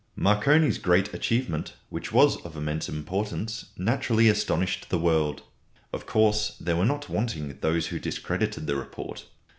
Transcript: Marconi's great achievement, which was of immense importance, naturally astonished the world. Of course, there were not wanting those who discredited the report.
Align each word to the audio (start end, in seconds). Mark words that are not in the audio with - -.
Marconi's 0.15 0.79
great 0.79 1.13
achievement, 1.13 1.73
which 1.89 2.11
was 2.11 2.43
of 2.43 2.57
immense 2.57 2.89
importance, 2.89 3.65
naturally 3.77 4.29
astonished 4.29 4.89
the 4.89 4.97
world. 4.97 5.43
Of 5.93 6.07
course, 6.07 6.57
there 6.59 6.75
were 6.75 6.85
not 6.85 7.07
wanting 7.07 7.55
those 7.61 7.85
who 7.89 7.99
discredited 7.99 8.65
the 8.65 8.75
report. 8.77 9.25